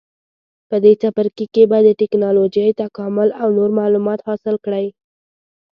[0.69, 4.85] په دې څپرکي کې به د ټېکنالوجۍ تکامل او نور معلومات حاصل کړئ.